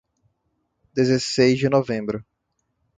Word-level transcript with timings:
Dezesseis 0.95 1.59
de 1.59 1.69
Novembro 1.69 2.25